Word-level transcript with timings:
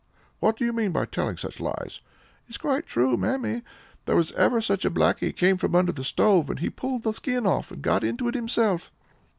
"What 0.39 0.57
do 0.57 0.65
you 0.65 0.73
mean 0.73 0.91
by 0.93 1.05
telling 1.05 1.37
such 1.37 1.59
lies?" 1.59 1.99
"It's 2.47 2.57
quite 2.57 2.87
true, 2.87 3.15
Mammy! 3.17 3.61
There 4.05 4.15
was 4.15 4.31
ever 4.31 4.59
such 4.59 4.83
a 4.83 4.89
blackie 4.89 5.31
came 5.31 5.57
from 5.57 5.75
under 5.75 5.91
the 5.91 6.03
stove, 6.03 6.49
and 6.49 6.57
he 6.57 6.71
pulled 6.71 7.03
the 7.03 7.11
skin 7.11 7.45
off, 7.45 7.69
and 7.69 7.83
got 7.83 8.03
into 8.03 8.27
it 8.27 8.33
himself." 8.33 8.91